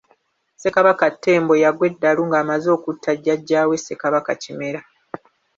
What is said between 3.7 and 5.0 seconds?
Ssekabaka Kimera.